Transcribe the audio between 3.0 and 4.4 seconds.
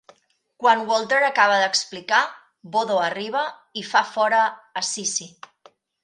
arriba i fa fora